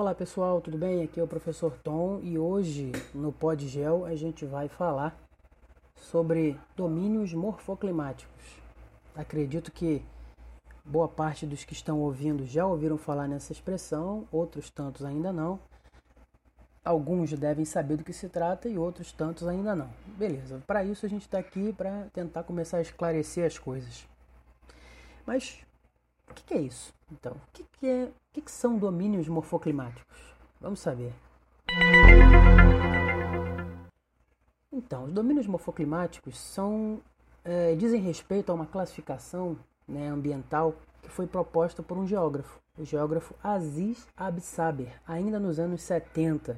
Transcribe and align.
Olá 0.00 0.14
pessoal, 0.14 0.62
tudo 0.62 0.78
bem? 0.78 1.02
Aqui 1.02 1.20
é 1.20 1.22
o 1.22 1.28
professor 1.28 1.76
Tom 1.84 2.20
e 2.22 2.38
hoje 2.38 2.90
no 3.14 3.30
PodGel 3.30 4.06
a 4.06 4.16
gente 4.16 4.46
vai 4.46 4.66
falar 4.66 5.14
sobre 5.94 6.58
domínios 6.74 7.34
morfoclimáticos. 7.34 8.56
Acredito 9.14 9.70
que 9.70 10.02
boa 10.82 11.06
parte 11.06 11.44
dos 11.44 11.64
que 11.64 11.74
estão 11.74 12.00
ouvindo 12.00 12.46
já 12.46 12.64
ouviram 12.64 12.96
falar 12.96 13.28
nessa 13.28 13.52
expressão, 13.52 14.26
outros 14.32 14.70
tantos 14.70 15.04
ainda 15.04 15.34
não. 15.34 15.60
Alguns 16.82 17.34
devem 17.34 17.66
saber 17.66 17.98
do 17.98 18.04
que 18.04 18.14
se 18.14 18.30
trata 18.30 18.70
e 18.70 18.78
outros 18.78 19.12
tantos 19.12 19.46
ainda 19.46 19.76
não. 19.76 19.90
Beleza, 20.16 20.62
para 20.66 20.82
isso 20.82 21.04
a 21.04 21.10
gente 21.10 21.26
está 21.26 21.38
aqui 21.38 21.74
para 21.74 22.06
tentar 22.14 22.44
começar 22.44 22.78
a 22.78 22.82
esclarecer 22.82 23.44
as 23.44 23.58
coisas. 23.58 24.08
Mas 25.26 25.62
o 26.30 26.34
que, 26.34 26.44
que 26.44 26.54
é 26.54 26.60
isso? 26.60 26.94
Então, 27.10 27.32
o 27.32 27.52
que, 27.52 27.64
que, 27.78 27.86
é, 27.86 28.08
que, 28.32 28.40
que 28.40 28.50
são 28.50 28.78
domínios 28.78 29.28
morfoclimáticos? 29.28 30.34
Vamos 30.60 30.80
saber. 30.80 31.12
Então, 34.72 35.04
os 35.04 35.12
domínios 35.12 35.46
morfoclimáticos 35.46 36.38
são, 36.38 37.00
é, 37.44 37.74
dizem 37.74 38.00
respeito 38.00 38.50
a 38.50 38.54
uma 38.54 38.66
classificação 38.66 39.56
né, 39.86 40.08
ambiental 40.08 40.74
que 41.02 41.10
foi 41.10 41.26
proposta 41.26 41.82
por 41.82 41.98
um 41.98 42.06
geógrafo, 42.06 42.60
o 42.78 42.84
geógrafo 42.84 43.34
Aziz 43.42 44.06
Absaber, 44.16 45.00
ainda 45.06 45.40
nos 45.40 45.58
anos 45.58 45.82
70. 45.82 46.56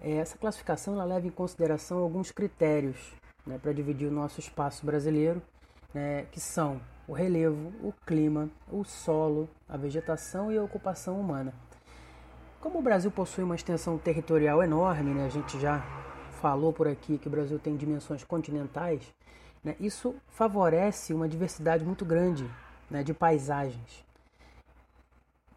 É, 0.00 0.16
essa 0.16 0.36
classificação 0.36 0.96
leva 1.06 1.26
em 1.26 1.30
consideração 1.30 1.98
alguns 1.98 2.32
critérios 2.32 3.12
né, 3.46 3.58
para 3.58 3.72
dividir 3.72 4.08
o 4.08 4.12
nosso 4.12 4.40
espaço 4.40 4.84
brasileiro, 4.84 5.40
né, 5.94 6.26
que 6.30 6.40
são 6.40 6.80
o 7.06 7.12
relevo, 7.12 7.72
o 7.82 7.92
clima, 8.06 8.48
o 8.70 8.84
solo, 8.84 9.48
a 9.68 9.76
vegetação 9.76 10.52
e 10.52 10.58
a 10.58 10.62
ocupação 10.62 11.20
humana. 11.20 11.52
Como 12.60 12.78
o 12.78 12.82
Brasil 12.82 13.10
possui 13.10 13.42
uma 13.44 13.56
extensão 13.56 13.98
territorial 13.98 14.62
enorme, 14.62 15.12
né, 15.12 15.26
a 15.26 15.28
gente 15.28 15.58
já 15.60 15.84
falou 16.40 16.72
por 16.72 16.88
aqui 16.88 17.18
que 17.18 17.28
o 17.28 17.30
Brasil 17.30 17.58
tem 17.58 17.76
dimensões 17.76 18.24
continentais, 18.24 19.02
né, 19.62 19.76
isso 19.80 20.14
favorece 20.28 21.12
uma 21.12 21.28
diversidade 21.28 21.84
muito 21.84 22.04
grande 22.04 22.48
né, 22.90 23.02
de 23.02 23.12
paisagens. 23.12 24.04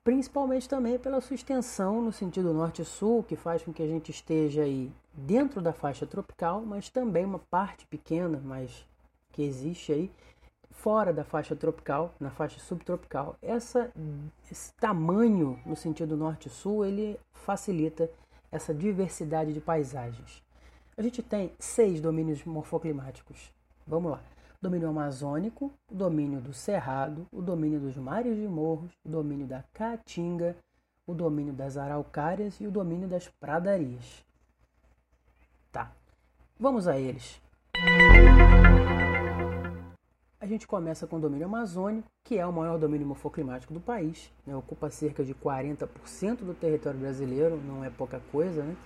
Principalmente 0.04 0.70
também 0.70 1.00
pela 1.00 1.20
sua 1.20 1.34
extensão 1.34 2.02
no 2.02 2.12
sentido 2.12 2.54
norte-sul, 2.54 3.24
que 3.24 3.36
faz 3.36 3.64
com 3.64 3.74
que 3.74 3.82
a 3.82 3.88
gente 3.88 4.12
esteja 4.12 4.62
aí 4.62 4.92
dentro 5.12 5.62
da 5.62 5.74
faixa 5.74 6.06
tropical, 6.06 6.62
mas 6.62 6.90
também 6.90 7.26
uma 7.26 7.40
parte 7.40 7.88
pequena, 7.88 8.40
mas 8.44 8.86
que 9.32 9.42
existe 9.42 9.92
aí, 9.92 10.12
fora 10.76 11.12
da 11.12 11.24
faixa 11.24 11.56
tropical, 11.56 12.14
na 12.20 12.30
faixa 12.30 12.60
subtropical. 12.60 13.36
Essa, 13.42 13.92
esse 14.52 14.74
tamanho 14.76 15.60
no 15.66 15.76
sentido 15.76 16.16
norte-sul, 16.16 16.86
ele 16.86 17.20
facilita 17.32 18.10
essa 18.52 18.74
diversidade 18.74 19.54
de 19.54 19.60
paisagens. 19.60 20.44
A 20.98 21.02
gente 21.02 21.22
tem 21.22 21.52
seis 21.60 22.00
domínios 22.00 22.44
morfoclimáticos. 22.46 23.52
Vamos 23.86 24.12
lá. 24.12 24.22
Domínio 24.62 24.90
amazônico, 24.90 25.72
o 25.92 25.96
domínio 25.96 26.40
do 26.40 26.54
cerrado, 26.54 27.28
o 27.32 27.42
domínio 27.42 27.80
dos 27.80 27.98
mares 27.98 28.38
e 28.38 28.48
morros, 28.48 28.92
o 29.04 29.10
domínio 29.10 29.46
da 29.46 29.64
caatinga, 29.74 30.56
o 31.06 31.14
domínio 31.14 31.54
das 31.54 31.78
araucárias 31.78 32.60
e 32.60 32.66
o 32.66 32.72
domínio 32.72 33.08
das 33.08 33.28
pradarias. 33.28 34.26
Tá. 35.72 35.92
Vamos 36.60 36.88
a 36.88 36.98
eles. 36.98 37.42
A 40.46 40.48
gente 40.48 40.68
começa 40.68 41.08
com 41.08 41.16
o 41.16 41.20
domínio 41.20 41.48
amazônico, 41.48 42.08
que 42.24 42.38
é 42.38 42.46
o 42.46 42.54
maior 42.54 42.78
domínio 42.78 43.08
morfoclimático 43.08 43.74
do 43.74 43.80
país, 43.80 44.32
né? 44.46 44.56
ocupa 44.56 44.92
cerca 44.92 45.24
de 45.24 45.34
40% 45.34 46.44
do 46.44 46.54
território 46.54 47.00
brasileiro, 47.00 47.60
não 47.66 47.84
é 47.84 47.90
pouca 47.90 48.22
coisa, 48.32 48.62
né? 48.62 48.78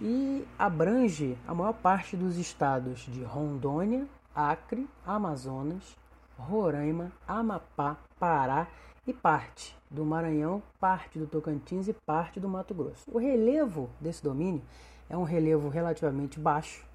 e 0.00 0.42
abrange 0.58 1.36
a 1.46 1.54
maior 1.54 1.74
parte 1.74 2.16
dos 2.16 2.38
estados 2.38 3.00
de 3.00 3.22
Rondônia, 3.22 4.06
Acre, 4.34 4.88
Amazonas, 5.04 5.94
Roraima, 6.38 7.12
Amapá, 7.28 7.98
Pará 8.18 8.66
e 9.06 9.12
parte 9.12 9.76
do 9.90 10.02
Maranhão, 10.02 10.62
parte 10.80 11.18
do 11.18 11.26
Tocantins 11.26 11.88
e 11.88 11.96
parte 12.06 12.40
do 12.40 12.48
Mato 12.48 12.72
Grosso. 12.72 13.04
O 13.12 13.18
relevo 13.18 13.90
desse 14.00 14.24
domínio 14.24 14.62
é 15.10 15.16
um 15.16 15.24
relevo 15.24 15.68
relativamente 15.68 16.40
baixo, 16.40 16.86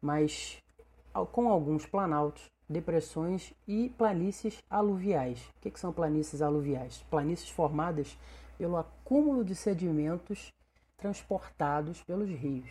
mas 0.00 0.56
com 1.32 1.50
alguns 1.50 1.84
planaltos 1.84 2.50
depressões 2.72 3.52
e 3.68 3.92
planícies 3.96 4.62
aluviais. 4.68 5.38
O 5.56 5.60
que, 5.60 5.70
que 5.70 5.78
são 5.78 5.92
planícies 5.92 6.42
aluviais? 6.42 7.04
Planícies 7.10 7.50
formadas 7.50 8.18
pelo 8.58 8.76
acúmulo 8.76 9.44
de 9.44 9.54
sedimentos 9.54 10.52
transportados 10.96 12.02
pelos 12.02 12.28
rios. 12.28 12.70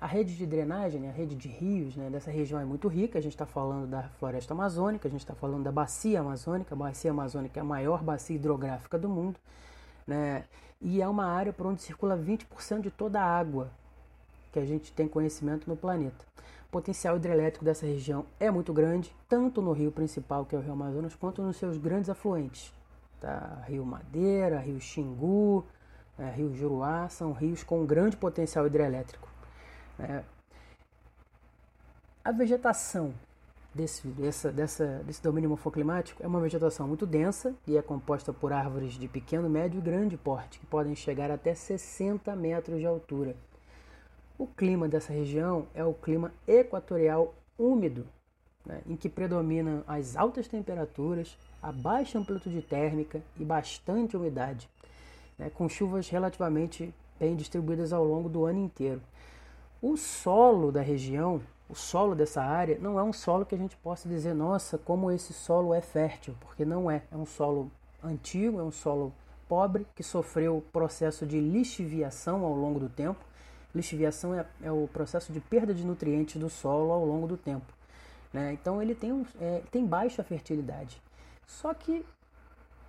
A 0.00 0.06
rede 0.06 0.36
de 0.36 0.46
drenagem, 0.46 1.08
a 1.08 1.12
rede 1.12 1.34
de 1.34 1.48
rios 1.48 1.96
né, 1.96 2.08
dessa 2.08 2.30
região 2.30 2.58
é 2.58 2.64
muito 2.64 2.88
rica. 2.88 3.18
A 3.18 3.22
gente 3.22 3.32
está 3.32 3.44
falando 3.44 3.86
da 3.86 4.04
floresta 4.18 4.54
amazônica, 4.54 5.06
a 5.06 5.10
gente 5.10 5.20
está 5.20 5.34
falando 5.34 5.62
da 5.62 5.72
bacia 5.72 6.20
amazônica. 6.20 6.74
A 6.74 6.78
bacia 6.78 7.10
amazônica 7.10 7.58
é 7.58 7.62
a 7.62 7.64
maior 7.64 8.02
bacia 8.02 8.36
hidrográfica 8.36 8.98
do 8.98 9.08
mundo. 9.08 9.38
Né, 10.06 10.44
e 10.80 11.00
é 11.00 11.06
uma 11.06 11.26
área 11.26 11.52
por 11.52 11.66
onde 11.66 11.82
circula 11.82 12.16
20% 12.16 12.80
de 12.80 12.90
toda 12.90 13.20
a 13.20 13.24
água 13.24 13.70
que 14.52 14.58
a 14.58 14.64
gente 14.64 14.92
tem 14.92 15.06
conhecimento 15.06 15.68
no 15.68 15.76
planeta. 15.76 16.24
O 16.72 16.80
potencial 16.80 17.16
hidrelétrico 17.16 17.66
dessa 17.66 17.84
região 17.84 18.24
é 18.40 18.50
muito 18.50 18.72
grande, 18.72 19.14
tanto 19.28 19.60
no 19.60 19.72
rio 19.72 19.92
principal, 19.92 20.46
que 20.46 20.56
é 20.56 20.58
o 20.58 20.62
Rio 20.62 20.72
Amazonas, 20.72 21.14
quanto 21.14 21.42
nos 21.42 21.58
seus 21.58 21.76
grandes 21.76 22.08
afluentes. 22.08 22.72
Tá? 23.20 23.62
Rio 23.66 23.84
Madeira, 23.84 24.58
Rio 24.58 24.80
Xingu, 24.80 25.66
é, 26.18 26.30
Rio 26.30 26.54
Juruá, 26.54 27.10
são 27.10 27.32
rios 27.32 27.62
com 27.62 27.84
grande 27.84 28.16
potencial 28.16 28.66
hidrelétrico. 28.66 29.28
É. 30.00 30.22
A 32.24 32.32
vegetação 32.32 33.12
desse, 33.74 34.08
dessa, 34.08 34.50
dessa, 34.50 35.02
desse 35.04 35.22
domínio 35.22 35.50
morfoclimático 35.50 36.22
é 36.22 36.26
uma 36.26 36.40
vegetação 36.40 36.88
muito 36.88 37.04
densa 37.04 37.54
e 37.66 37.76
é 37.76 37.82
composta 37.82 38.32
por 38.32 38.50
árvores 38.50 38.94
de 38.94 39.06
pequeno, 39.08 39.46
médio 39.46 39.76
e 39.76 39.82
grande 39.82 40.16
porte, 40.16 40.58
que 40.58 40.64
podem 40.64 40.96
chegar 40.96 41.30
até 41.30 41.54
60 41.54 42.34
metros 42.34 42.80
de 42.80 42.86
altura. 42.86 43.36
O 44.42 44.46
clima 44.48 44.88
dessa 44.88 45.12
região 45.12 45.68
é 45.72 45.84
o 45.84 45.94
clima 45.94 46.32
equatorial 46.48 47.32
úmido, 47.56 48.08
né, 48.66 48.82
em 48.88 48.96
que 48.96 49.08
predominam 49.08 49.84
as 49.86 50.16
altas 50.16 50.48
temperaturas, 50.48 51.38
a 51.62 51.70
baixa 51.70 52.18
amplitude 52.18 52.60
térmica 52.60 53.22
e 53.38 53.44
bastante 53.44 54.16
umidade, 54.16 54.68
né, 55.38 55.48
com 55.48 55.68
chuvas 55.68 56.08
relativamente 56.08 56.92
bem 57.20 57.36
distribuídas 57.36 57.92
ao 57.92 58.04
longo 58.04 58.28
do 58.28 58.44
ano 58.44 58.58
inteiro. 58.58 59.00
O 59.80 59.96
solo 59.96 60.72
da 60.72 60.82
região, 60.82 61.40
o 61.68 61.76
solo 61.76 62.16
dessa 62.16 62.42
área, 62.42 62.76
não 62.80 62.98
é 62.98 63.02
um 63.04 63.12
solo 63.12 63.46
que 63.46 63.54
a 63.54 63.58
gente 63.58 63.76
possa 63.76 64.08
dizer, 64.08 64.34
nossa, 64.34 64.76
como 64.76 65.12
esse 65.12 65.32
solo 65.32 65.72
é 65.72 65.80
fértil, 65.80 66.34
porque 66.40 66.64
não 66.64 66.90
é. 66.90 67.04
É 67.12 67.16
um 67.16 67.26
solo 67.26 67.70
antigo, 68.02 68.58
é 68.58 68.64
um 68.64 68.72
solo 68.72 69.12
pobre 69.48 69.86
que 69.94 70.02
sofreu 70.02 70.64
processo 70.72 71.24
de 71.24 71.38
lixiviação 71.38 72.44
ao 72.44 72.56
longo 72.56 72.80
do 72.80 72.88
tempo 72.88 73.24
lixiviação 73.74 74.34
é, 74.34 74.46
é, 74.62 74.70
o 74.70 74.88
processo 74.92 75.32
de 75.32 75.40
perda 75.40 75.72
de 75.72 75.84
nutrientes 75.84 76.40
do 76.40 76.48
solo 76.48 76.92
ao 76.92 77.04
longo 77.04 77.26
do 77.26 77.36
tempo. 77.36 77.66
Né? 78.32 78.52
Então 78.52 78.80
ele 78.80 78.94
tem, 78.94 79.12
um, 79.12 79.24
é, 79.40 79.62
tem 79.70 79.84
baixa 79.84 80.22
fertilidade. 80.22 81.00
Só 81.46 81.72
que 81.74 82.04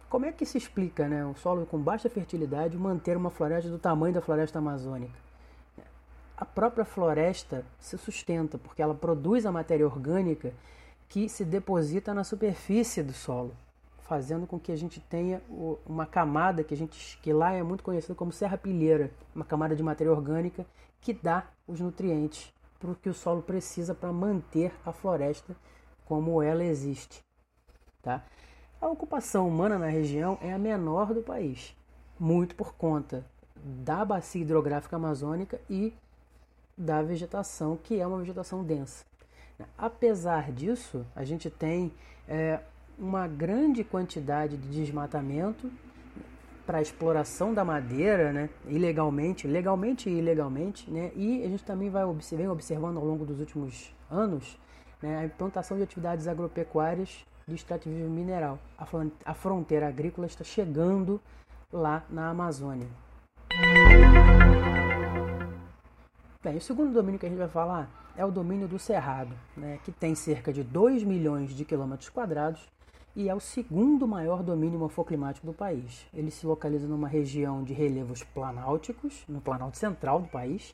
como 0.09 0.25
é 0.25 0.31
que 0.31 0.45
se 0.45 0.57
explica 0.57 1.07
né, 1.07 1.25
um 1.25 1.35
solo 1.35 1.65
com 1.65 1.79
baixa 1.79 2.09
fertilidade 2.09 2.77
manter 2.77 3.17
uma 3.17 3.29
floresta 3.29 3.69
do 3.69 3.79
tamanho 3.79 4.13
da 4.13 4.21
floresta 4.21 4.59
amazônica? 4.59 5.23
A 6.37 6.45
própria 6.45 6.85
floresta 6.85 7.65
se 7.79 7.97
sustenta 7.97 8.57
porque 8.57 8.81
ela 8.81 8.93
produz 8.93 9.45
a 9.45 9.51
matéria 9.51 9.85
orgânica 9.85 10.53
que 11.07 11.29
se 11.29 11.45
deposita 11.45 12.13
na 12.13 12.23
superfície 12.23 13.01
do 13.01 13.13
solo 13.13 13.55
fazendo 14.03 14.45
com 14.45 14.59
que 14.59 14.71
a 14.71 14.75
gente 14.75 14.99
tenha 14.99 15.41
uma 15.85 16.05
camada 16.05 16.63
que 16.63 16.73
a 16.73 16.77
gente 16.77 17.17
que 17.21 17.31
lá 17.31 17.53
é 17.53 17.63
muito 17.63 17.83
conhecida 17.83 18.15
como 18.15 18.31
serrapilheira, 18.31 19.11
uma 19.33 19.45
camada 19.45 19.75
de 19.75 19.83
matéria 19.83 20.11
orgânica 20.11 20.65
que 21.01 21.13
dá 21.13 21.47
os 21.67 21.79
nutrientes 21.79 22.53
para 22.79 22.91
o 22.91 22.95
que 22.95 23.09
o 23.09 23.13
solo 23.13 23.41
precisa 23.41 23.95
para 23.95 24.11
manter 24.11 24.73
a 24.85 24.91
floresta 24.91 25.55
como 26.05 26.41
ela 26.41 26.63
existe. 26.63 27.23
Tá? 28.01 28.23
A 28.81 28.87
ocupação 28.87 29.47
humana 29.47 29.79
na 29.79 29.87
região 29.87 30.37
é 30.41 30.51
a 30.51 30.57
menor 30.57 31.13
do 31.13 31.21
país, 31.21 31.75
muito 32.19 32.55
por 32.55 32.73
conta 32.75 33.25
da 33.55 34.03
bacia 34.03 34.41
hidrográfica 34.41 34.97
amazônica 34.97 35.59
e 35.69 35.93
da 36.77 37.01
vegetação, 37.01 37.77
que 37.77 37.99
é 37.99 38.05
uma 38.05 38.17
vegetação 38.17 38.63
densa. 38.63 39.05
Apesar 39.77 40.51
disso, 40.51 41.05
a 41.15 41.23
gente 41.23 41.49
tem 41.49 41.93
é, 42.27 42.59
uma 42.97 43.27
grande 43.27 43.83
quantidade 43.83 44.57
de 44.57 44.67
desmatamento 44.69 45.71
para 46.65 46.81
exploração 46.81 47.53
da 47.53 47.65
madeira, 47.65 48.31
né, 48.31 48.49
ilegalmente, 48.67 49.47
legalmente 49.47 50.09
e 50.09 50.17
ilegalmente, 50.17 50.89
né, 50.89 51.11
e 51.15 51.43
a 51.43 51.49
gente 51.49 51.63
também 51.63 51.89
vai 51.89 52.03
vem 52.31 52.47
observando 52.47 52.97
ao 52.97 53.05
longo 53.05 53.25
dos 53.25 53.39
últimos 53.39 53.93
anos 54.09 54.57
né, 55.01 55.17
a 55.17 55.25
implantação 55.25 55.75
de 55.75 55.83
atividades 55.83 56.27
agropecuárias 56.27 57.25
de 57.45 57.55
extrativismo 57.55 58.09
mineral. 58.09 58.57
A 59.25 59.33
fronteira 59.33 59.89
agrícola 59.89 60.25
está 60.25 60.45
chegando 60.45 61.19
lá 61.71 62.05
na 62.09 62.29
Amazônia. 62.29 62.87
Bem, 66.41 66.57
o 66.57 66.61
segundo 66.61 66.93
domínio 66.93 67.19
que 67.19 67.25
a 67.25 67.29
gente 67.29 67.37
vai 67.37 67.49
falar 67.49 67.89
é 68.15 68.23
o 68.25 68.31
domínio 68.31 68.67
do 68.67 68.79
Cerrado, 68.79 69.33
né, 69.57 69.79
que 69.83 69.91
tem 69.91 70.15
cerca 70.15 70.53
de 70.53 70.63
2 70.63 71.03
milhões 71.03 71.53
de 71.53 71.65
quilômetros 71.65 72.09
quadrados 72.09 72.71
e 73.15 73.29
é 73.29 73.35
o 73.35 73.39
segundo 73.39 74.07
maior 74.07 74.41
domínio 74.41 74.79
morfoclimático 74.79 75.45
do 75.45 75.53
país. 75.53 76.05
Ele 76.13 76.31
se 76.31 76.45
localiza 76.45 76.87
numa 76.87 77.07
região 77.07 77.63
de 77.63 77.73
relevos 77.73 78.23
planálticos, 78.23 79.23
no 79.27 79.39
planalto 79.39 79.77
central 79.77 80.21
do 80.21 80.27
país, 80.27 80.73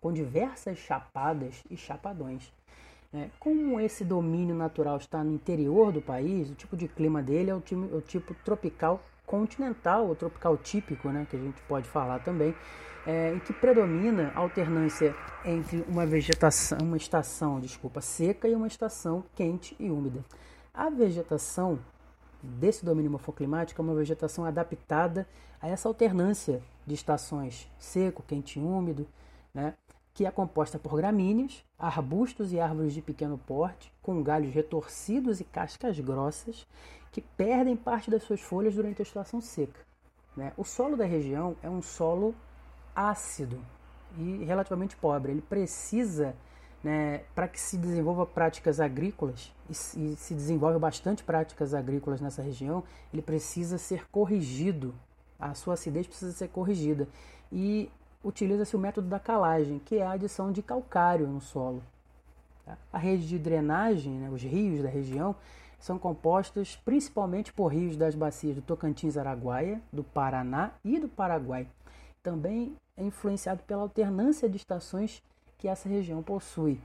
com 0.00 0.12
diversas 0.12 0.78
chapadas 0.78 1.62
e 1.70 1.76
chapadões. 1.76 2.52
É, 3.14 3.28
como 3.38 3.78
esse 3.78 4.04
domínio 4.04 4.54
natural 4.54 4.96
está 4.96 5.22
no 5.22 5.32
interior 5.32 5.92
do 5.92 6.02
país, 6.02 6.50
o 6.50 6.54
tipo 6.54 6.76
de 6.76 6.88
clima 6.88 7.22
dele 7.22 7.50
é 7.50 7.54
o, 7.54 7.60
time, 7.60 7.88
o 7.92 8.00
tipo 8.00 8.34
tropical 8.44 9.00
continental, 9.24 10.06
ou 10.06 10.14
tropical 10.14 10.56
típico, 10.56 11.08
né, 11.08 11.26
que 11.28 11.36
a 11.36 11.38
gente 11.38 11.60
pode 11.62 11.88
falar 11.88 12.18
também, 12.20 12.54
é, 13.06 13.32
em 13.32 13.38
que 13.38 13.52
predomina 13.52 14.32
a 14.34 14.40
alternância 14.40 15.14
entre 15.44 15.84
uma 15.88 16.04
vegetação, 16.04 16.78
uma 16.82 16.96
estação, 16.96 17.60
desculpa, 17.60 18.00
seca 18.00 18.48
e 18.48 18.54
uma 18.54 18.66
estação 18.66 19.24
quente 19.34 19.76
e 19.78 19.88
úmida. 19.88 20.24
A 20.76 20.90
vegetação 20.90 21.78
desse 22.42 22.84
domínio 22.84 23.10
morfoclimático 23.10 23.80
é 23.80 23.82
uma 23.82 23.94
vegetação 23.94 24.44
adaptada 24.44 25.26
a 25.58 25.66
essa 25.66 25.88
alternância 25.88 26.62
de 26.86 26.94
estações 26.94 27.66
seco, 27.78 28.22
quente 28.22 28.60
e 28.60 28.62
úmido, 28.62 29.08
né? 29.54 29.72
que 30.12 30.26
é 30.26 30.30
composta 30.30 30.78
por 30.78 30.94
gramíneas, 30.98 31.64
arbustos 31.78 32.52
e 32.52 32.60
árvores 32.60 32.92
de 32.92 33.00
pequeno 33.00 33.38
porte, 33.38 33.90
com 34.02 34.22
galhos 34.22 34.52
retorcidos 34.52 35.40
e 35.40 35.44
cascas 35.44 35.98
grossas, 35.98 36.66
que 37.10 37.22
perdem 37.22 37.74
parte 37.74 38.10
das 38.10 38.22
suas 38.22 38.42
folhas 38.42 38.74
durante 38.74 39.00
a 39.00 39.02
estação 39.02 39.40
seca. 39.40 39.80
Né? 40.36 40.52
O 40.58 40.64
solo 40.64 40.94
da 40.94 41.06
região 41.06 41.56
é 41.62 41.70
um 41.70 41.80
solo 41.80 42.34
ácido 42.94 43.58
e 44.18 44.44
relativamente 44.44 44.94
pobre. 44.94 45.32
Ele 45.32 45.42
precisa 45.42 46.36
né, 46.86 47.22
para 47.34 47.48
que 47.48 47.60
se 47.60 47.76
desenvolva 47.76 48.24
práticas 48.24 48.78
agrícolas 48.78 49.52
e, 49.68 49.74
se 49.74 50.34
desenvolve 50.34 50.78
bastante 50.78 51.24
práticas 51.24 51.74
agrícolas 51.74 52.20
nessa 52.20 52.40
região, 52.40 52.84
ele 53.12 53.20
precisa 53.20 53.76
ser 53.76 54.06
corrigido, 54.08 54.94
a 55.36 55.52
sua 55.52 55.74
acidez 55.74 56.06
precisa 56.06 56.30
ser 56.30 56.46
corrigida 56.46 57.08
e 57.50 57.90
utiliza-se 58.22 58.76
o 58.76 58.78
método 58.78 59.08
da 59.08 59.18
calagem, 59.18 59.80
que 59.80 59.96
é 59.96 60.06
a 60.06 60.12
adição 60.12 60.52
de 60.52 60.62
calcário 60.62 61.26
no 61.26 61.40
solo. 61.40 61.82
Tá? 62.64 62.78
A 62.92 62.98
rede 62.98 63.26
de 63.26 63.36
drenagem, 63.36 64.12
né, 64.12 64.30
os 64.30 64.42
rios 64.42 64.80
da 64.80 64.88
região, 64.88 65.34
são 65.80 65.98
compostos 65.98 66.76
principalmente 66.76 67.52
por 67.52 67.66
rios 67.66 67.96
das 67.96 68.14
bacias 68.14 68.54
do 68.54 68.62
Tocantins-Araguaia, 68.62 69.82
do 69.92 70.04
Paraná 70.04 70.70
e 70.84 71.00
do 71.00 71.08
Paraguai. 71.08 71.66
Também 72.22 72.76
é 72.96 73.02
influenciado 73.02 73.64
pela 73.64 73.82
alternância 73.82 74.48
de 74.48 74.56
estações 74.56 75.20
que 75.66 75.68
essa 75.68 75.88
região 75.88 76.22
possui. 76.22 76.78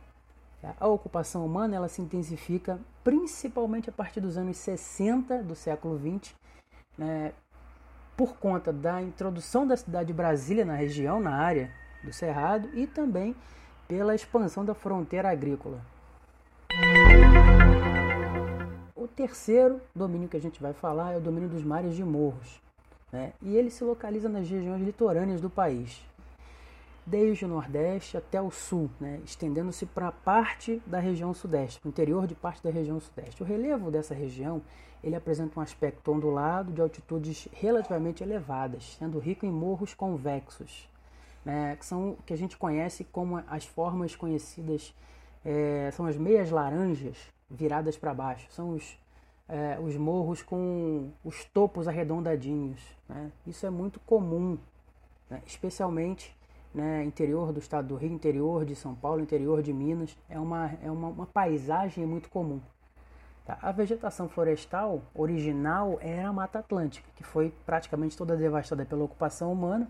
A 0.80 0.88
ocupação 0.88 1.46
humana 1.46 1.76
ela 1.76 1.88
se 1.88 2.02
intensifica 2.02 2.80
principalmente 3.04 3.92
a 3.92 3.94
partir 3.94 4.20
dos 4.20 4.38
anos 4.38 4.58
60 4.58 5.44
do 5.44 5.54
século 5.54 5.98
20, 5.98 6.36
né, 6.98 7.32
por 8.18 8.38
conta 8.38 8.74
da 8.74 9.00
introdução 9.00 9.68
da 9.68 9.78
cidade 9.78 10.08
de 10.08 10.14
Brasília 10.14 10.66
na 10.66 10.74
região, 10.74 11.20
na 11.20 11.36
área 11.36 11.72
do 12.04 12.12
Cerrado, 12.12 12.70
e 12.74 12.88
também 12.88 13.36
pela 13.88 14.16
expansão 14.16 14.66
da 14.66 14.74
fronteira 14.74 15.30
agrícola. 15.30 15.80
O 18.96 19.08
terceiro 19.08 19.80
domínio 19.96 20.28
que 20.28 20.38
a 20.38 20.42
gente 20.42 20.60
vai 20.60 20.74
falar 20.74 21.12
é 21.12 21.18
o 21.18 21.22
domínio 21.22 21.50
dos 21.50 21.64
mares 21.64 21.96
de 21.96 22.04
morros. 22.04 22.60
Né? 23.12 23.34
E 23.44 23.56
ele 23.56 23.70
se 23.70 23.84
localiza 23.84 24.28
nas 24.28 24.50
regiões 24.50 24.82
litorâneas 24.82 25.40
do 25.40 25.52
país, 25.52 26.02
desde 27.06 27.46
o 27.46 27.48
Nordeste 27.48 28.18
até 28.18 28.42
o 28.42 28.52
Sul, 28.52 28.90
né, 29.00 29.20
estendendo-se 29.26 29.86
para 29.86 30.12
parte 30.12 30.82
da 30.86 31.00
região 31.00 31.34
Sudeste, 31.34 31.82
o 31.84 31.90
interior 31.90 32.28
de 32.28 32.36
parte 32.36 32.64
da 32.64 32.70
região 32.70 33.00
Sudeste. 33.00 33.42
O 33.42 33.46
relevo 33.46 33.90
dessa 33.90 34.14
região 34.14 34.62
ele 35.04 35.16
apresenta 35.16 35.60
um 35.60 35.64
aspecto 35.64 36.12
ondulado 36.12 36.72
de 36.72 36.80
altitudes 36.80 37.48
relativamente 37.54 38.24
elevadas, 38.24 38.96
sendo 39.00 39.18
rico 39.18 39.46
em 39.46 39.52
morros 39.52 39.94
convexos, 39.94 40.88
né, 41.44 41.76
que 41.76 41.86
são 41.86 42.18
que 42.26 42.34
a 42.34 42.38
gente 42.38 42.56
conhece 42.56 43.04
como 43.06 43.44
as 43.48 43.66
formas 43.66 44.16
conhecidas, 44.16 44.94
é, 45.44 45.90
são 45.94 46.06
as 46.06 46.16
meias 46.16 46.52
laranjas 46.52 47.18
viradas 47.50 47.98
para 47.98 48.14
baixo, 48.14 48.46
são 48.52 48.76
os, 48.76 48.98
é, 49.50 49.80
os 49.80 49.98
morros 49.98 50.44
com 50.44 51.12
os 51.24 51.44
topos 51.46 51.88
arredondadinhos. 51.88 52.80
Né? 53.10 53.32
Isso 53.48 53.66
é 53.66 53.72
muito 53.72 54.00
comum, 54.02 54.58
né? 55.30 55.42
especialmente 55.48 56.36
né, 56.74 57.04
interior 57.04 57.52
do 57.52 57.60
estado 57.60 57.90
do 57.90 57.96
Rio, 57.96 58.12
interior 58.12 58.66
de 58.66 58.76
São 58.76 58.96
Paulo, 58.96 59.22
interior 59.22 59.62
de 59.62 59.74
Minas, 59.74 60.18
é 60.30 60.40
uma, 60.40 60.72
é 60.82 60.90
uma, 60.90 61.08
uma 61.10 61.26
paisagem 61.26 62.06
muito 62.06 62.30
comum. 62.30 62.62
Tá? 63.46 63.58
A 63.62 63.72
vegetação 63.72 64.30
florestal 64.30 65.02
original 65.14 65.98
era 66.02 66.30
a 66.30 66.34
Mata 66.34 66.60
Atlântica, 66.60 67.10
que 67.16 67.24
foi 67.24 67.54
praticamente 67.66 68.16
toda 68.16 68.38
devastada 68.38 68.86
pela 68.86 69.04
ocupação 69.04 69.52
humana, 69.52 69.90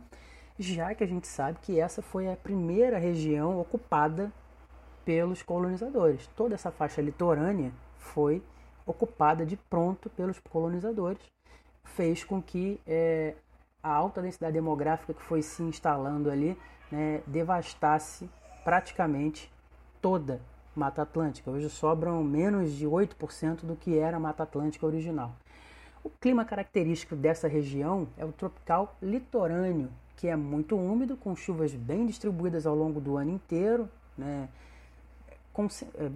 já 0.58 0.94
que 0.96 1.04
a 1.04 1.08
gente 1.08 1.28
sabe 1.28 1.60
que 1.62 1.80
essa 1.80 2.02
foi 2.02 2.32
a 2.32 2.36
primeira 2.36 2.98
região 2.98 3.60
ocupada 3.60 4.32
pelos 5.04 5.42
colonizadores. 5.42 6.28
Toda 6.36 6.56
essa 6.56 6.72
faixa 6.72 7.02
litorânea 7.02 7.72
foi 7.98 8.44
ocupada 8.86 9.46
de 9.46 9.56
pronto 9.56 10.10
pelos 10.10 10.40
colonizadores, 10.40 11.22
fez 11.84 12.24
com 12.24 12.42
que 12.42 12.80
é, 12.86 13.36
a 13.84 13.92
alta 13.92 14.22
densidade 14.22 14.54
demográfica 14.54 15.14
que 15.14 15.22
foi 15.22 15.42
se 15.42 15.64
instalando 15.64 16.30
ali 16.30 16.58
né, 16.92 17.22
devastasse 17.26 18.30
praticamente 18.64 19.52
toda 20.02 20.42
a 20.76 20.80
Mata 20.80 21.02
Atlântica. 21.02 21.50
Hoje 21.50 21.70
sobram 21.70 22.24
menos 22.24 22.74
de 22.74 22.86
8% 22.86 23.66
do 23.66 23.76
que 23.76 23.98
era 23.98 24.18
a 24.18 24.20
Mata 24.20 24.44
Atlântica 24.44 24.86
original. 24.86 25.36
O 26.04 26.10
clima 26.10 26.44
característico 26.44 27.16
dessa 27.16 27.48
região 27.48 28.08
é 28.18 28.26
o 28.26 28.32
tropical 28.32 28.96
litorâneo, 29.02 29.90
que 30.16 30.28
é 30.28 30.36
muito 30.36 30.76
úmido, 30.76 31.16
com 31.16 31.36
chuvas 31.36 31.74
bem 31.74 32.06
distribuídas 32.06 32.66
ao 32.66 32.76
longo 32.76 33.00
do 33.00 33.18
ano 33.18 33.32
inteiro, 33.32 33.88
né, 34.18 34.50
com, 35.54 35.66
é, 35.66 36.12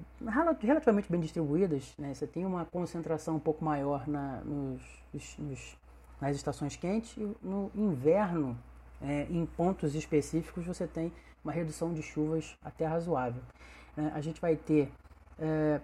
relativamente 0.61 1.11
bem 1.11 1.21
distribuídas. 1.21 1.93
Né, 1.97 2.13
você 2.13 2.25
tem 2.25 2.45
uma 2.45 2.65
concentração 2.65 3.35
um 3.35 3.39
pouco 3.39 3.63
maior 3.63 4.07
na, 4.07 4.41
nos, 4.41 4.81
nos 5.37 5.77
nas 6.19 6.35
estações 6.35 6.75
quentes 6.75 7.15
e 7.17 7.35
no 7.41 7.71
inverno, 7.75 8.57
é, 9.01 9.27
em 9.29 9.45
pontos 9.45 9.95
específicos, 9.95 10.65
você 10.65 10.87
tem 10.87 11.11
uma 11.43 11.51
redução 11.51 11.93
de 11.93 12.01
chuvas 12.01 12.57
até 12.63 12.85
razoável. 12.85 13.41
Né? 13.95 14.11
A 14.15 14.21
gente 14.21 14.41
vai 14.41 14.55
ter 14.55 14.91
é, 15.39 15.79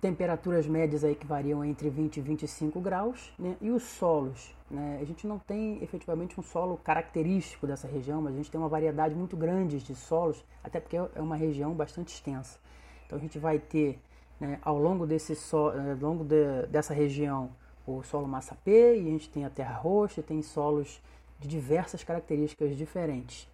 temperaturas 0.00 0.66
médias 0.66 1.04
aí 1.04 1.14
que 1.14 1.26
variam 1.26 1.64
entre 1.64 1.88
20 1.88 2.16
e 2.16 2.20
25 2.20 2.80
graus, 2.80 3.32
né? 3.38 3.56
e 3.60 3.70
os 3.70 3.84
solos. 3.84 4.52
Né? 4.70 4.98
A 5.00 5.04
gente 5.04 5.26
não 5.26 5.38
tem 5.38 5.82
efetivamente 5.82 6.38
um 6.40 6.42
solo 6.42 6.76
característico 6.78 7.66
dessa 7.66 7.86
região, 7.86 8.20
mas 8.20 8.34
a 8.34 8.36
gente 8.36 8.50
tem 8.50 8.60
uma 8.60 8.68
variedade 8.68 9.14
muito 9.14 9.36
grande 9.36 9.78
de 9.78 9.94
solos, 9.94 10.44
até 10.64 10.80
porque 10.80 10.96
é 10.96 11.20
uma 11.20 11.36
região 11.36 11.72
bastante 11.72 12.12
extensa. 12.12 12.58
Então 13.06 13.16
a 13.16 13.20
gente 13.20 13.38
vai 13.38 13.58
ter 13.58 14.00
né, 14.40 14.58
ao 14.62 14.76
longo, 14.76 15.06
desse 15.06 15.36
so, 15.36 15.68
ao 15.68 15.96
longo 16.00 16.24
de, 16.24 16.66
dessa 16.66 16.92
região 16.92 17.50
o 17.86 18.02
solo 18.02 18.26
massapê 18.26 18.96
e 18.96 19.00
a 19.00 19.10
gente 19.10 19.28
tem 19.28 19.44
a 19.44 19.50
terra 19.50 19.74
roxa, 19.74 20.22
tem 20.22 20.42
solos 20.42 21.00
de 21.38 21.48
diversas 21.48 22.04
características 22.04 22.76
diferentes, 22.76 23.48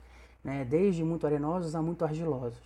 né? 0.44 0.64
desde 0.64 1.02
muito 1.02 1.26
arenosos 1.26 1.74
a 1.74 1.82
muito 1.82 2.04
argilosos. 2.04 2.62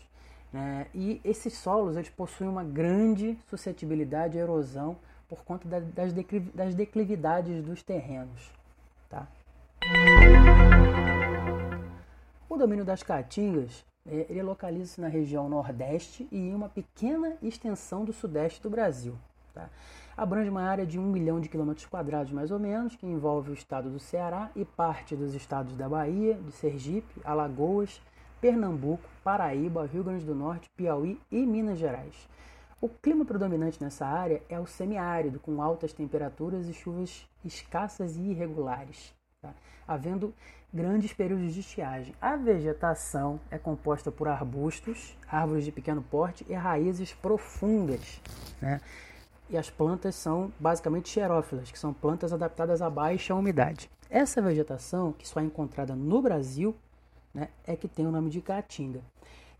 Né? 0.52 0.87
E 0.95 1.21
esses 1.25 1.54
solos 1.54 1.97
eles 1.97 2.11
possuem 2.11 2.50
uma 2.50 2.64
grande 2.64 3.38
suscetibilidade 3.49 4.38
à 4.38 4.42
erosão 4.42 4.97
por 5.28 5.45
conta 5.45 5.66
da, 5.66 5.81
das, 5.81 6.12
das 6.54 6.75
declividades 6.75 7.62
dos 7.62 7.83
terrenos. 7.83 8.50
Tá? 9.09 9.26
O 12.49 12.57
domínio 12.57 12.85
das 12.85 13.02
caatingas 13.02 13.85
é, 14.07 14.26
ele 14.28 14.42
localiza-se 14.42 15.00
na 15.00 15.09
região 15.09 15.49
nordeste 15.49 16.26
e 16.31 16.37
em 16.37 16.54
uma 16.54 16.69
pequena 16.69 17.37
extensão 17.40 18.04
do 18.04 18.12
sudeste 18.12 18.61
do 18.61 18.69
Brasil. 18.69 19.16
Tá? 19.54 19.69
Abrange 20.16 20.50
uma 20.50 20.62
área 20.62 20.87
de 20.87 20.99
1 20.99 21.02
milhão 21.02 21.40
de 21.40 21.49
quilômetros 21.49 21.87
quadrados, 21.87 22.33
mais 22.33 22.50
ou 22.50 22.59
menos, 22.59 22.97
que 22.97 23.07
envolve 23.07 23.50
o 23.50 23.54
estado 23.54 23.90
do 23.90 23.99
Ceará 23.99 24.50
e 24.54 24.64
parte 24.64 25.16
dos 25.16 25.35
estados 25.35 25.76
da 25.76 25.88
Bahia, 25.88 26.35
de 26.35 26.52
Sergipe, 26.52 27.21
Alagoas, 27.25 28.00
Pernambuco, 28.40 29.09
Paraíba, 29.23 29.87
Rio 29.87 30.04
Grande 30.04 30.25
do 30.25 30.35
Norte, 30.35 30.69
Piauí 30.76 31.21
e 31.31 31.47
Minas 31.47 31.78
Gerais. 31.78 32.28
O 32.81 32.88
clima 32.88 33.25
predominante 33.25 33.81
nessa 33.81 34.04
área 34.04 34.42
é 34.49 34.59
o 34.59 34.66
semiárido, 34.66 35.38
com 35.38 35.62
altas 35.62 35.92
temperaturas 35.92 36.69
e 36.69 36.75
chuvas 36.75 37.25
escassas 37.45 38.16
e 38.16 38.23
irregulares, 38.23 39.14
tá? 39.40 39.54
havendo 39.87 40.35
grandes 40.73 41.12
períodos 41.12 41.54
de 41.54 41.61
estiagem. 41.61 42.12
A 42.21 42.35
vegetação 42.35 43.38
é 43.50 43.59
composta 43.59 44.11
por 44.11 44.26
arbustos, 44.26 45.16
árvores 45.28 45.64
de 45.64 45.71
pequeno 45.71 46.02
porte 46.02 46.45
e 46.49 46.54
raízes 46.54 47.12
profundas. 47.12 48.21
Né? 48.61 48.81
E 49.52 49.56
as 49.59 49.68
plantas 49.68 50.14
são 50.14 50.50
basicamente 50.59 51.11
xerófilas, 51.11 51.71
que 51.71 51.78
são 51.78 51.92
plantas 51.92 52.32
adaptadas 52.32 52.80
a 52.80 52.88
baixa 52.88 53.35
umidade. 53.35 53.90
Essa 54.09 54.40
vegetação, 54.40 55.12
que 55.12 55.28
só 55.28 55.40
é 55.40 55.44
encontrada 55.44 55.94
no 55.94 56.23
Brasil, 56.23 56.75
né, 57.35 57.49
é 57.66 57.76
que 57.76 57.87
tem 57.87 58.06
o 58.06 58.11
nome 58.11 58.30
de 58.30 58.40
Caatinga. 58.40 59.00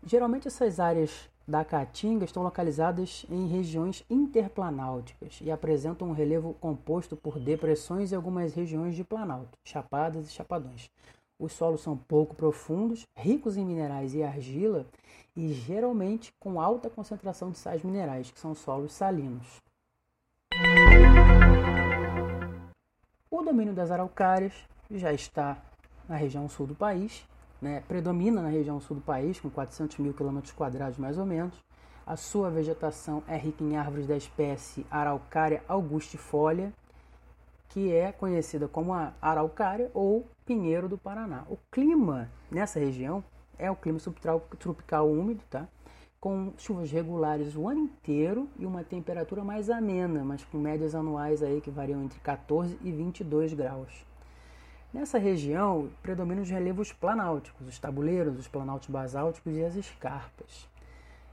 Geralmente 0.03 0.47
essas 0.47 0.79
áreas 0.79 1.29
da 1.47 1.63
Caatinga 1.63 2.25
estão 2.25 2.41
localizadas 2.41 3.25
em 3.29 3.47
regiões 3.47 4.03
interplanáuticas 4.09 5.39
e 5.41 5.51
apresentam 5.51 6.09
um 6.09 6.13
relevo 6.13 6.55
composto 6.59 7.15
por 7.15 7.39
depressões 7.39 8.11
e 8.11 8.15
algumas 8.15 8.53
regiões 8.53 8.95
de 8.95 9.03
planalto, 9.03 9.57
chapadas 9.63 10.27
e 10.27 10.31
chapadões. 10.31 10.89
Os 11.37 11.53
solos 11.53 11.81
são 11.81 11.95
pouco 11.95 12.35
profundos, 12.35 13.05
ricos 13.15 13.57
em 13.57 13.65
minerais 13.65 14.15
e 14.15 14.23
argila 14.23 14.85
e 15.35 15.53
geralmente 15.53 16.33
com 16.39 16.59
alta 16.59 16.89
concentração 16.89 17.51
de 17.51 17.57
sais 17.57 17.83
minerais, 17.83 18.31
que 18.31 18.39
são 18.39 18.55
solos 18.55 18.93
salinos. 18.93 19.62
O 23.35 23.41
domínio 23.41 23.73
das 23.73 23.89
araucárias 23.89 24.53
já 24.91 25.11
está 25.11 25.57
na 26.07 26.15
região 26.15 26.47
sul 26.47 26.67
do 26.67 26.75
país, 26.75 27.27
né? 27.59 27.81
predomina 27.87 28.43
na 28.43 28.49
região 28.49 28.79
sul 28.79 28.97
do 28.97 29.01
país, 29.01 29.39
com 29.39 29.49
400 29.49 29.97
mil 29.97 30.13
quilômetros 30.13 30.53
quadrados 30.53 30.99
mais 30.99 31.17
ou 31.17 31.25
menos. 31.25 31.55
A 32.05 32.15
sua 32.15 32.51
vegetação 32.51 33.23
é 33.27 33.35
rica 33.35 33.63
em 33.63 33.75
árvores 33.75 34.05
da 34.05 34.15
espécie 34.15 34.85
Araucária 34.87 35.63
augustifolia, 35.67 36.71
que 37.69 37.91
é 37.91 38.11
conhecida 38.11 38.67
como 38.67 38.93
a 38.93 39.13
araucária 39.19 39.89
ou 39.95 40.27
pinheiro 40.45 40.87
do 40.87 40.95
Paraná. 40.95 41.43
O 41.49 41.57
clima 41.71 42.29
nessa 42.51 42.79
região 42.79 43.23
é 43.57 43.71
o 43.71 43.75
clima 43.75 43.97
subtropical 43.97 45.09
úmido, 45.09 45.43
tá? 45.49 45.67
Com 46.23 46.53
chuvas 46.57 46.89
regulares 46.89 47.53
o 47.53 47.67
ano 47.67 47.81
inteiro 47.81 48.47
e 48.57 48.65
uma 48.65 48.81
temperatura 48.81 49.43
mais 49.43 49.69
amena, 49.69 50.23
mas 50.23 50.41
com 50.45 50.57
médias 50.57 50.95
anuais 50.95 51.43
aí 51.43 51.59
que 51.59 51.69
variam 51.69 52.01
entre 52.01 52.17
14 52.21 52.79
e 52.81 52.93
22 52.93 53.53
graus. 53.53 54.05
Nessa 54.93 55.17
região 55.17 55.89
predominam 56.01 56.41
os 56.41 56.49
relevos 56.49 56.93
planálticos, 56.93 57.67
os 57.67 57.77
tabuleiros, 57.77 58.39
os 58.39 58.47
planaltos 58.47 58.87
basálticos 58.87 59.53
e 59.53 59.65
as 59.65 59.75
escarpas. 59.75 60.69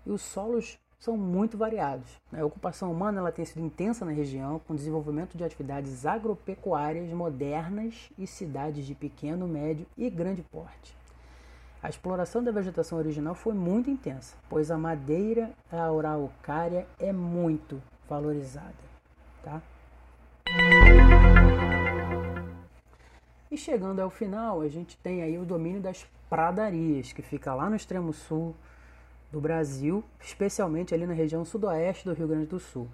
E 0.04 0.10
os 0.10 0.22
solos 0.22 0.76
são 0.98 1.16
muito 1.16 1.56
variados. 1.56 2.20
A 2.32 2.44
ocupação 2.44 2.90
humana 2.90 3.20
ela 3.20 3.30
tem 3.30 3.44
sido 3.44 3.64
intensa 3.64 4.04
na 4.04 4.10
região, 4.10 4.58
com 4.58 4.74
desenvolvimento 4.74 5.38
de 5.38 5.44
atividades 5.44 6.04
agropecuárias 6.04 7.08
modernas 7.12 8.10
e 8.18 8.26
cidades 8.26 8.84
de 8.84 8.96
pequeno, 8.96 9.46
médio 9.46 9.86
e 9.96 10.10
grande 10.10 10.42
porte. 10.42 10.98
A 11.82 11.88
exploração 11.88 12.44
da 12.44 12.52
vegetação 12.52 12.98
original 12.98 13.34
foi 13.34 13.54
muito 13.54 13.88
intensa, 13.88 14.36
pois 14.50 14.70
a 14.70 14.76
madeira 14.76 15.50
araucária 15.72 16.86
é 16.98 17.10
muito 17.10 17.82
valorizada. 18.06 18.74
Tá? 19.42 19.62
E 23.50 23.56
chegando 23.56 24.00
ao 24.00 24.10
final, 24.10 24.60
a 24.60 24.68
gente 24.68 24.98
tem 24.98 25.22
aí 25.22 25.38
o 25.38 25.44
domínio 25.46 25.80
das 25.80 26.06
pradarias, 26.28 27.14
que 27.14 27.22
fica 27.22 27.54
lá 27.54 27.70
no 27.70 27.76
extremo 27.76 28.12
sul 28.12 28.54
do 29.32 29.40
Brasil, 29.40 30.04
especialmente 30.20 30.94
ali 30.94 31.06
na 31.06 31.14
região 31.14 31.46
sudoeste 31.46 32.04
do 32.04 32.12
Rio 32.12 32.28
Grande 32.28 32.46
do 32.46 32.60
Sul. 32.60 32.88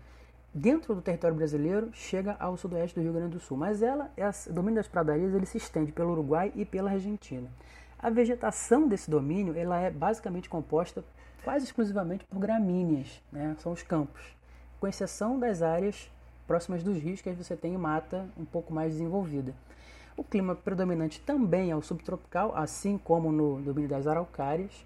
Dentro 0.55 0.95
do 0.95 1.03
território 1.03 1.37
brasileiro, 1.37 1.91
chega 1.93 2.37
ao 2.39 2.57
sudoeste 2.57 2.95
do 2.95 3.03
Rio 3.03 3.13
Grande 3.13 3.33
do 3.33 3.41
Sul, 3.41 3.57
mas 3.57 3.83
ela, 3.83 4.13
o 4.47 4.53
domínio 4.53 4.77
das 4.77 4.87
pradarias, 4.87 5.35
ele 5.35 5.45
se 5.45 5.59
estende 5.59 5.91
pelo 5.91 6.13
Uruguai 6.13 6.53
e 6.55 6.65
pela 6.65 6.93
Argentina. 6.93 7.51
A 7.99 8.11
vegetação 8.11 8.87
desse 8.87 9.11
domínio, 9.11 9.57
ela 9.57 9.79
é 9.81 9.91
basicamente 9.91 10.49
composta 10.49 11.05
quase 11.43 11.65
exclusivamente 11.65 12.25
por 12.25 12.39
gramíneas, 12.39 13.23
né? 13.33 13.57
são 13.59 13.73
os 13.73 13.83
campos, 13.83 14.37
com 14.81 14.87
exceção 14.87 15.39
das 15.39 15.63
áreas 15.63 16.11
próximas 16.47 16.83
dos 16.83 16.99
rios, 16.99 17.21
que 17.21 17.31
você 17.33 17.57
tem 17.57 17.77
mata 17.77 18.29
um 18.37 18.45
pouco 18.45 18.73
mais 18.73 18.93
desenvolvida. 18.93 19.55
O 20.17 20.25
clima 20.25 20.55
predominante 20.55 21.21
também 21.21 21.71
é 21.71 21.77
o 21.77 21.83
subtropical, 21.83 22.57
assim 22.57 22.99
como 22.99 23.31
no 23.31 23.61
domínio 23.61 23.89
das 23.89 24.07
araucárias, 24.07 24.85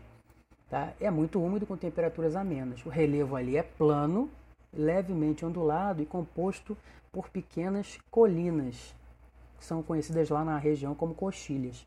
Tá? 0.70 0.92
É 1.00 1.10
muito 1.10 1.42
úmido 1.42 1.66
com 1.66 1.76
temperaturas 1.76 2.36
amenas. 2.36 2.86
O 2.86 2.88
relevo 2.88 3.34
ali 3.34 3.56
é 3.56 3.62
plano, 3.62 4.30
levemente 4.72 5.44
ondulado 5.44 6.00
e 6.00 6.06
composto 6.06 6.76
por 7.10 7.28
pequenas 7.28 7.98
colinas, 8.08 8.94
que 9.58 9.64
são 9.64 9.82
conhecidas 9.82 10.30
lá 10.30 10.44
na 10.44 10.56
região 10.56 10.94
como 10.94 11.12
coxilhas. 11.12 11.84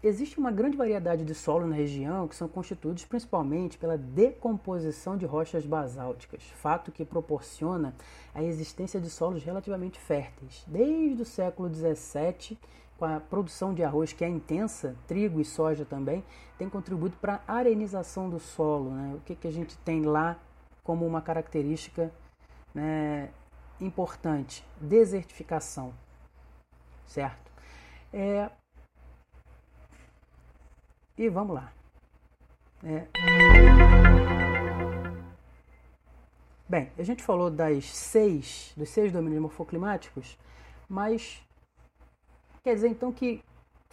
Existe 0.00 0.38
uma 0.38 0.52
grande 0.52 0.76
variedade 0.76 1.24
de 1.24 1.34
solos 1.34 1.68
na 1.68 1.74
região 1.74 2.28
que 2.28 2.36
são 2.36 2.46
constituídos 2.46 3.04
principalmente 3.04 3.76
pela 3.76 3.98
decomposição 3.98 5.16
de 5.16 5.26
rochas 5.26 5.66
basálticas, 5.66 6.42
fato 6.54 6.92
que 6.92 7.04
proporciona 7.04 7.92
a 8.32 8.40
existência 8.40 9.00
de 9.00 9.10
solos 9.10 9.42
relativamente 9.42 9.98
férteis. 9.98 10.64
Desde 10.68 11.22
o 11.22 11.24
século 11.24 11.68
XVII 11.68 12.56
com 12.98 13.04
a 13.04 13.20
produção 13.20 13.72
de 13.72 13.84
arroz 13.84 14.12
que 14.12 14.24
é 14.24 14.28
intensa, 14.28 14.96
trigo 15.06 15.40
e 15.40 15.44
soja 15.44 15.84
também, 15.84 16.24
tem 16.58 16.68
contribuído 16.68 17.16
para 17.16 17.40
a 17.46 17.54
arenização 17.54 18.28
do 18.28 18.40
solo. 18.40 18.90
Né? 18.90 19.14
O 19.16 19.20
que, 19.20 19.36
que 19.36 19.46
a 19.46 19.52
gente 19.52 19.78
tem 19.78 20.02
lá 20.02 20.36
como 20.82 21.06
uma 21.06 21.22
característica 21.22 22.12
né, 22.74 23.30
importante? 23.80 24.64
Desertificação, 24.80 25.94
certo? 27.06 27.52
É... 28.12 28.50
E 31.18 31.28
vamos 31.28 31.54
lá. 31.54 31.72
É... 32.84 33.06
Bem, 36.68 36.90
a 36.96 37.02
gente 37.02 37.22
falou 37.22 37.50
das 37.50 37.84
seis, 37.86 38.72
dos 38.76 38.88
seis 38.88 39.10
domínios 39.10 39.42
morfoclimáticos, 39.42 40.38
mas 40.88 41.42
Quer 42.68 42.74
dizer 42.74 42.88
então 42.88 43.10
que 43.10 43.42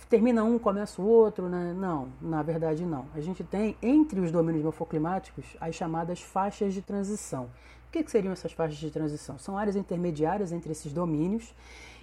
termina 0.10 0.44
um, 0.44 0.60
começa 0.60 1.01
o 1.01 1.05
outro, 1.08 1.48
né? 1.48 1.74
Não, 1.74 2.10
na 2.22 2.44
verdade 2.44 2.86
não. 2.86 3.05
A 3.13 3.22
gente 3.22 3.41
tem 3.41 3.77
entre 3.82 4.20
os 4.20 4.34
domínios 4.34 4.65
morfoclimáticos 4.65 5.55
as 5.62 5.74
chamadas 5.74 6.22
faixas 6.22 6.74
de 6.74 6.82
transição. 6.82 7.46
O 7.88 7.91
que, 7.94 8.03
que 8.03 8.12
seriam 8.12 8.34
essas 8.34 8.51
faixas 8.51 8.77
de 8.77 8.91
transição? 8.91 9.39
São 9.39 9.58
áreas 9.58 9.77
intermediárias 9.77 10.51
entre 10.51 10.74
esses 10.74 10.91
domínios 10.91 11.53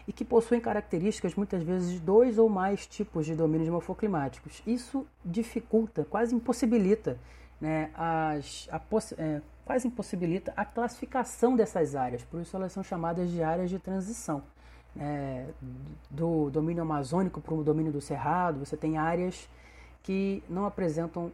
e 0.07 0.13
que 0.13 0.25
possuem 0.25 0.61
características 0.61 1.35
muitas 1.35 1.63
vezes 1.63 1.93
de 1.93 2.01
dois 2.01 2.39
ou 2.39 2.49
mais 2.49 2.87
tipos 2.87 3.27
de 3.27 3.35
domínios 3.35 3.69
morfoclimáticos. 3.69 4.63
Isso 4.67 5.07
dificulta, 5.25 6.05
quase 6.05 6.35
impossibilita, 6.35 7.19
né, 7.61 7.91
as, 7.95 8.69
a, 8.71 8.81
é, 9.19 9.41
quase 9.65 9.87
impossibilita 9.87 10.53
a 10.57 10.65
classificação 10.65 11.55
dessas 11.55 11.95
áreas. 11.95 12.25
Por 12.25 12.41
isso 12.41 12.57
elas 12.57 12.73
são 12.73 12.83
chamadas 12.83 13.31
de 13.31 13.43
áreas 13.43 13.71
de 13.71 13.79
transição 13.79 14.43
é, 14.99 15.47
do 16.11 16.51
domínio 16.51 16.83
amazônico 16.83 17.41
para 17.41 17.55
o 17.55 17.65
domínio 17.65 17.93
do 17.93 18.01
cerrado, 18.01 18.59
você 18.65 18.77
tem 18.77 18.99
áreas 18.99 19.49
que 20.03 20.43
não 20.49 20.67
apresentam 20.67 21.33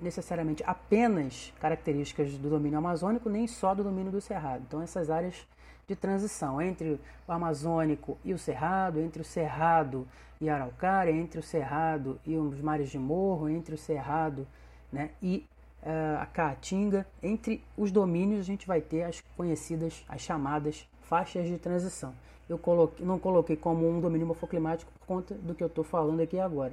necessariamente 0.00 0.62
apenas 0.66 1.52
características 1.60 2.36
do 2.38 2.50
domínio 2.50 2.78
amazônico, 2.78 3.28
nem 3.28 3.46
só 3.46 3.74
do 3.74 3.82
domínio 3.82 4.12
do 4.12 4.20
cerrado. 4.20 4.62
Então, 4.66 4.82
essas 4.82 5.10
áreas 5.10 5.46
de 5.86 5.96
transição 5.96 6.60
entre 6.60 7.00
o 7.26 7.32
amazônico 7.32 8.18
e 8.24 8.32
o 8.32 8.38
cerrado, 8.38 9.00
entre 9.00 9.22
o 9.22 9.24
cerrado 9.24 10.06
e 10.40 10.48
araucária, 10.48 11.10
entre 11.10 11.38
o 11.38 11.42
cerrado 11.42 12.20
e 12.26 12.36
os 12.36 12.60
mares 12.60 12.90
de 12.90 12.98
morro, 12.98 13.48
entre 13.48 13.74
o 13.74 13.78
cerrado 13.78 14.46
né, 14.92 15.10
e 15.22 15.46
uh, 15.82 16.20
a 16.20 16.26
caatinga, 16.26 17.06
entre 17.22 17.62
os 17.76 17.90
domínios 17.90 18.40
a 18.40 18.44
gente 18.44 18.66
vai 18.66 18.80
ter 18.80 19.04
as 19.04 19.22
conhecidas, 19.36 20.04
as 20.08 20.20
chamadas 20.20 20.88
faixas 21.02 21.46
de 21.46 21.56
transição 21.58 22.12
eu 22.48 22.58
coloquei, 22.58 23.04
não 23.04 23.18
coloquei 23.18 23.56
como 23.56 23.88
um 23.88 24.00
domínio 24.00 24.26
morfoclimático 24.26 24.90
por 24.92 25.06
conta 25.06 25.34
do 25.34 25.54
que 25.54 25.62
eu 25.62 25.66
estou 25.66 25.84
falando 25.84 26.20
aqui 26.20 26.38
agora. 26.38 26.72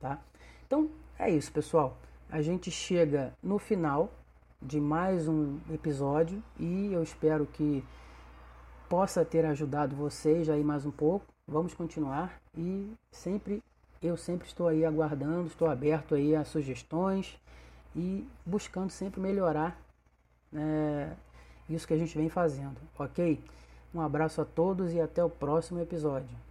Tá? 0.00 0.18
Então 0.66 0.88
é 1.18 1.28
isso, 1.30 1.50
pessoal. 1.52 1.96
A 2.30 2.40
gente 2.40 2.70
chega 2.70 3.32
no 3.42 3.58
final 3.58 4.10
de 4.60 4.80
mais 4.80 5.28
um 5.28 5.58
episódio 5.72 6.42
e 6.58 6.92
eu 6.92 7.02
espero 7.02 7.46
que 7.46 7.84
possa 8.88 9.24
ter 9.24 9.44
ajudado 9.44 9.94
vocês 9.94 10.48
aí 10.48 10.64
mais 10.64 10.86
um 10.86 10.90
pouco. 10.90 11.26
Vamos 11.46 11.74
continuar 11.74 12.40
e 12.56 12.90
sempre 13.10 13.62
eu 14.02 14.16
sempre 14.16 14.46
estou 14.46 14.68
aí 14.68 14.84
aguardando, 14.84 15.48
estou 15.48 15.68
aberto 15.68 16.14
aí 16.14 16.34
a 16.34 16.44
sugestões 16.44 17.38
e 17.94 18.26
buscando 18.46 18.90
sempre 18.90 19.20
melhorar 19.20 19.80
é, 20.54 21.10
isso 21.68 21.86
que 21.86 21.94
a 21.94 21.98
gente 21.98 22.16
vem 22.16 22.28
fazendo, 22.28 22.76
ok? 22.98 23.42
Um 23.94 24.00
abraço 24.00 24.40
a 24.40 24.44
todos 24.44 24.92
e 24.92 25.00
até 25.00 25.22
o 25.22 25.30
próximo 25.30 25.80
episódio. 25.80 26.47